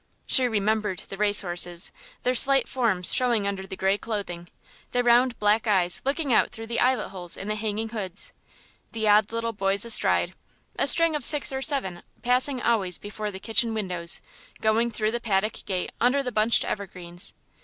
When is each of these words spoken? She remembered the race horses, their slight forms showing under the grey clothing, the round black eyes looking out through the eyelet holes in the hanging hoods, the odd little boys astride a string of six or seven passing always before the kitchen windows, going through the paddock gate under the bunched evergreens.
She 0.25 0.47
remembered 0.47 0.97
the 1.09 1.17
race 1.17 1.41
horses, 1.41 1.91
their 2.23 2.33
slight 2.33 2.67
forms 2.67 3.13
showing 3.13 3.45
under 3.45 3.67
the 3.67 3.75
grey 3.77 3.99
clothing, 3.99 4.47
the 4.93 5.03
round 5.03 5.37
black 5.37 5.67
eyes 5.67 6.01
looking 6.03 6.33
out 6.33 6.49
through 6.49 6.65
the 6.65 6.79
eyelet 6.79 7.09
holes 7.09 7.37
in 7.37 7.47
the 7.49 7.53
hanging 7.53 7.89
hoods, 7.89 8.33
the 8.93 9.07
odd 9.07 9.31
little 9.31 9.53
boys 9.53 9.85
astride 9.85 10.33
a 10.75 10.87
string 10.87 11.15
of 11.15 11.23
six 11.23 11.51
or 11.53 11.61
seven 11.61 12.01
passing 12.23 12.59
always 12.63 12.97
before 12.97 13.29
the 13.29 13.37
kitchen 13.39 13.75
windows, 13.75 14.21
going 14.59 14.89
through 14.89 15.11
the 15.11 15.21
paddock 15.21 15.63
gate 15.67 15.91
under 16.01 16.23
the 16.23 16.31
bunched 16.31 16.65
evergreens. 16.65 17.35